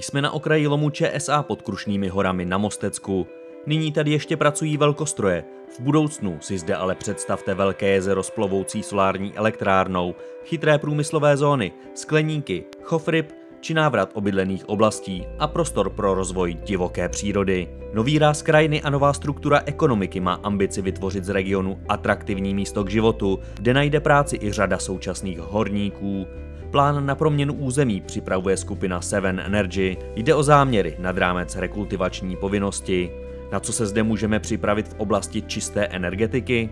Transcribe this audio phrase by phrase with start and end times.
[0.00, 3.26] Jsme na okraji lomu ČSA pod Krušnými horami na Mostecku.
[3.66, 5.44] Nyní tady ještě pracují velkostroje.
[5.76, 10.14] V budoucnu si zde ale představte velké jezero s plovoucí solární elektrárnou,
[10.44, 17.08] chytré průmyslové zóny, skleníky, chov ryb či návrat obydlených oblastí a prostor pro rozvoj divoké
[17.08, 17.68] přírody.
[17.94, 22.90] Nový ráz krajiny a nová struktura ekonomiky má ambici vytvořit z regionu atraktivní místo k
[22.90, 26.26] životu, kde najde práci i řada současných horníků.
[26.70, 29.96] Plán na proměnu území připravuje skupina Seven Energy.
[30.16, 33.10] Jde o záměry nad rámec rekultivační povinnosti.
[33.52, 36.70] Na co se zde můžeme připravit v oblasti čisté energetiky?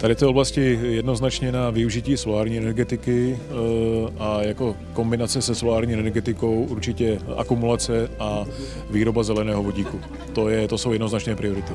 [0.00, 6.64] Tady té oblasti jednoznačně na využití solární energetiky eh, a jako kombinace se solární energetikou
[6.64, 8.44] určitě akumulace a
[8.90, 10.00] výroba zeleného vodíku.
[10.32, 11.72] To, je, to jsou jednoznačné priority.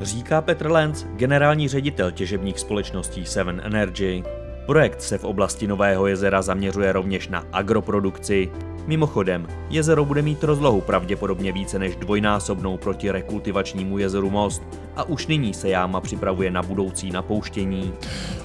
[0.00, 4.22] Říká Petr Lenz, generální ředitel těžebních společností Seven Energy.
[4.66, 8.50] Projekt se v oblasti Nového jezera zaměřuje rovněž na agroprodukci.
[8.86, 14.62] Mimochodem, jezero bude mít rozlohu pravděpodobně více než dvojnásobnou proti rekultivačnímu jezeru Most
[14.96, 17.92] a už nyní se jáma připravuje na budoucí napouštění.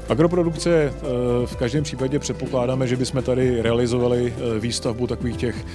[0.09, 0.91] Agroprodukce eh,
[1.45, 5.65] v každém případě předpokládáme, že bychom tady realizovali eh, výstavbu takových těch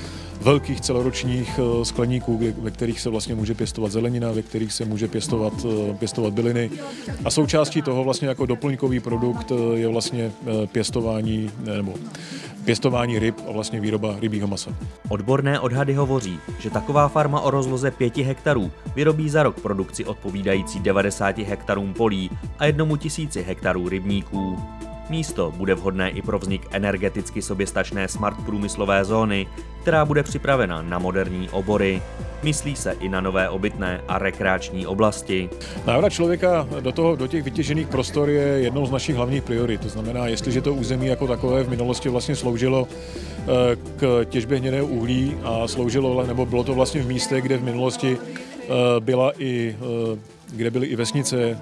[0.41, 5.09] velkých celoročních eh, skleníků, ve kterých se vlastně může pěstovat zelenina, ve kterých se může
[5.09, 5.53] pěstovat,
[5.99, 6.71] pěstovat byliny.
[7.25, 10.33] A součástí toho vlastně jako doplňkový produkt je vlastně
[10.73, 11.95] pěstování nebo
[12.65, 14.71] pěstování ryb a vlastně výroba rybího masa.
[15.09, 20.81] Odborné odhady hovoří, že taková farma o rozloze 5 hektarů vyrobí za rok produkci odpovídající
[20.81, 24.59] 90 hektarům polí a jednomu tisíci hektarů rybníků.
[25.09, 29.47] Místo bude vhodné i pro vznik energeticky soběstačné smart průmyslové zóny,
[29.83, 32.03] která bude připravena na moderní obory.
[32.43, 35.51] Myslí se i na nové obytné a rekreační oblasti.
[35.87, 39.81] Návrat člověka do, toho, do těch vytěžených prostor je jednou z našich hlavních priorit.
[39.81, 44.87] To znamená, jestliže to území jako takové v minulosti vlastně sloužilo eh, k těžbě hnědého
[44.87, 48.19] uhlí a sloužilo, nebo bylo to vlastně v místech, kde v minulosti
[49.01, 50.19] byla i, eh,
[50.53, 51.59] kde byly i vesnice,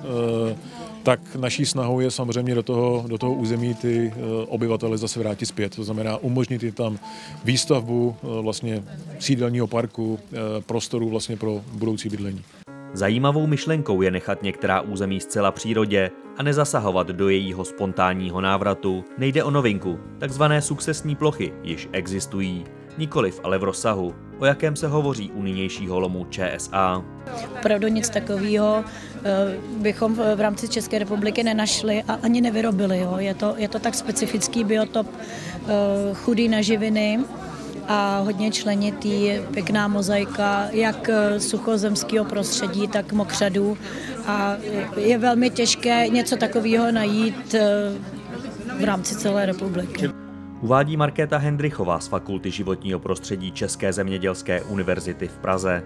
[1.02, 4.12] tak naší snahou je samozřejmě do toho, do toho území ty
[4.48, 5.76] obyvatele zase vrátit zpět.
[5.76, 6.98] To znamená umožnit jim tam
[7.44, 8.82] výstavbu vlastně
[9.18, 10.18] sídelního parku,
[10.66, 12.42] prostoru vlastně pro budoucí bydlení.
[12.94, 19.04] Zajímavou myšlenkou je nechat některá území zcela přírodě a nezasahovat do jejího spontánního návratu.
[19.18, 22.64] Nejde o novinku, takzvané sukcesní plochy již existují,
[22.98, 27.04] nikoliv ale v rozsahu, o jakém se hovoří u nynějšího lomu ČSA.
[27.58, 32.98] Opravdu nic takového eh, bychom v rámci České republiky nenašli a ani nevyrobili.
[32.98, 33.14] Jo.
[33.18, 37.20] Je, to, je to tak specifický biotop eh, chudý na živiny,
[37.88, 43.78] a hodně členitý, pěkná mozaika, jak suchozemského prostředí, tak mokřadů
[44.26, 44.56] a
[44.96, 47.92] je velmi těžké něco takového najít eh,
[48.80, 50.21] v rámci celé republiky.
[50.62, 55.82] Uvádí Markéta Hendrichová z Fakulty životního prostředí České zemědělské univerzity v Praze.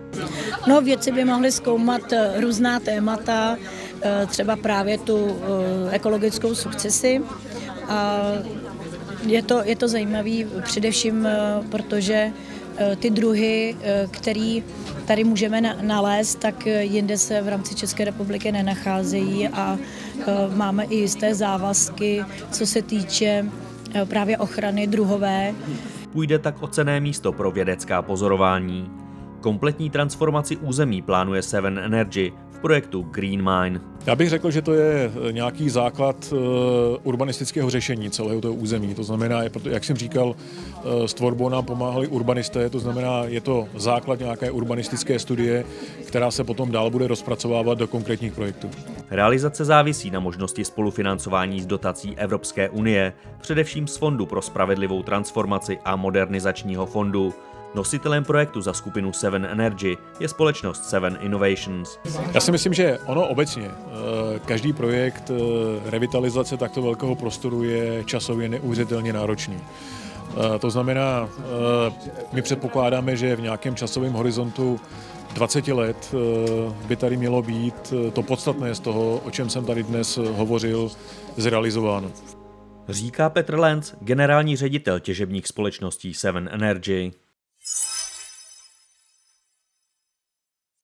[0.68, 3.56] No, věci by mohly zkoumat eh, různá témata,
[4.02, 5.36] eh, třeba právě tu
[5.90, 7.22] ekologickou sukcesi.
[7.88, 8.20] A
[9.26, 11.36] je to, je to zajímavý především, eh,
[11.70, 12.32] protože
[12.78, 14.64] eh, ty druhy, eh, který
[15.04, 19.78] tady můžeme nalézt, tak jinde se v rámci České republiky nenacházejí a
[20.54, 23.44] máme i jisté závazky, co se týče
[24.08, 25.54] právě ochrany druhové.
[26.12, 28.90] Půjde tak o cené místo pro vědecká pozorování.
[29.40, 33.80] Kompletní transformaci území plánuje Seven Energy v projektu Green Mine.
[34.06, 36.36] Já bych řekl, že to je eh, nějaký základ eh,
[37.02, 38.94] urbanistického řešení celého toho území.
[38.94, 43.68] To znamená, jak jsem říkal, eh, s tvorbou nám pomáhali urbanisté, to znamená, je to
[43.76, 45.64] základ nějaké urbanistické studie,
[46.04, 48.70] která se potom dál bude rozpracovávat do konkrétních projektů.
[49.10, 55.78] Realizace závisí na možnosti spolufinancování z dotací Evropské unie, především z Fondu pro spravedlivou transformaci
[55.84, 57.34] a modernizačního fondu.
[57.74, 61.98] Nositelem projektu za skupinu Seven Energy je společnost Seven Innovations.
[62.34, 68.04] Já si myslím, že ono obecně, eh, každý projekt eh, revitalizace takto velkého prostoru je
[68.04, 69.58] časově neuvěřitelně náročný.
[70.36, 71.28] Eh, to znamená,
[72.32, 74.80] my předpokládáme, že v nějakém časovém horizontu
[75.34, 76.14] 20 let
[76.86, 80.90] by tady mělo být to podstatné z toho, o čem jsem tady dnes hovořil,
[81.36, 82.10] zrealizováno.
[82.88, 87.12] Říká Petr Lenz, generální ředitel těžebních společností Seven Energy.